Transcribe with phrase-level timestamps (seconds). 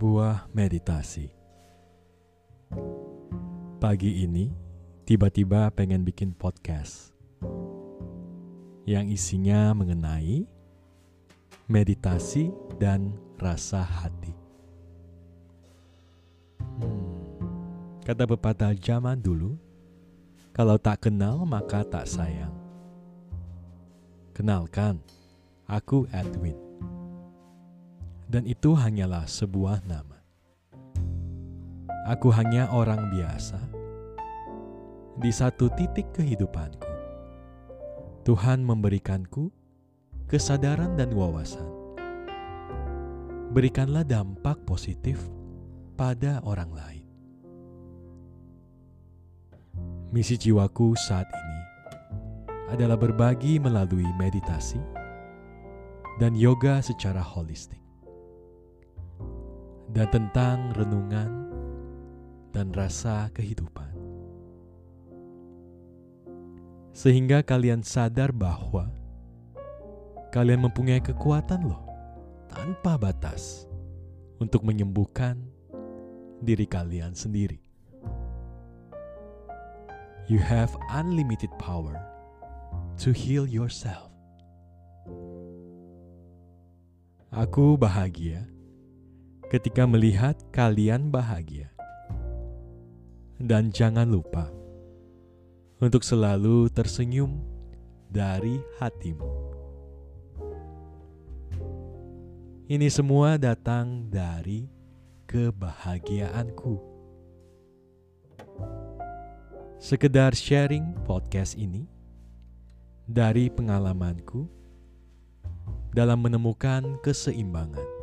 [0.00, 1.28] sebuah meditasi.
[3.76, 4.48] Pagi ini,
[5.04, 7.12] tiba-tiba pengen bikin podcast
[8.88, 10.48] yang isinya mengenai
[11.68, 12.48] meditasi
[12.80, 14.32] dan rasa hati.
[16.80, 17.36] Hmm,
[18.00, 19.60] kata pepatah zaman dulu,
[20.56, 22.56] kalau tak kenal maka tak sayang.
[24.32, 24.96] Kenalkan,
[25.68, 26.69] aku Edwin
[28.30, 30.22] dan itu hanyalah sebuah nama.
[32.06, 33.58] Aku hanya orang biasa
[35.18, 36.86] di satu titik kehidupanku.
[38.22, 39.50] Tuhan memberikanku
[40.30, 41.66] kesadaran dan wawasan.
[43.50, 45.18] Berikanlah dampak positif
[45.98, 47.06] pada orang lain.
[50.14, 51.62] Misi jiwaku saat ini
[52.70, 54.78] adalah berbagi melalui meditasi
[56.22, 57.79] dan yoga secara holistik
[59.90, 61.30] dan tentang renungan
[62.54, 63.90] dan rasa kehidupan.
[66.90, 68.90] Sehingga kalian sadar bahwa
[70.34, 71.82] kalian mempunyai kekuatan loh
[72.50, 73.66] tanpa batas
[74.42, 75.38] untuk menyembuhkan
[76.42, 77.62] diri kalian sendiri.
[80.30, 81.98] You have unlimited power
[83.02, 84.10] to heal yourself.
[87.30, 88.46] Aku bahagia
[89.50, 91.74] ketika melihat kalian bahagia.
[93.42, 94.46] Dan jangan lupa
[95.82, 97.42] untuk selalu tersenyum
[98.06, 99.26] dari hatimu.
[102.70, 104.70] Ini semua datang dari
[105.26, 106.78] kebahagiaanku.
[109.82, 111.90] Sekedar sharing podcast ini
[113.10, 114.46] dari pengalamanku
[115.90, 117.99] dalam menemukan keseimbangan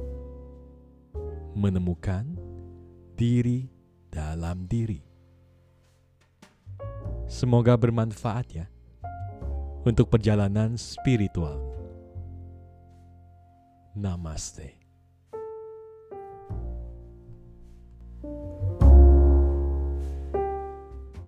[1.57, 2.37] menemukan
[3.17, 3.65] diri
[4.13, 5.01] dalam diri.
[7.25, 8.69] Semoga bermanfaat ya
[9.83, 11.59] untuk perjalanan spiritual.
[13.97, 14.86] Namaste.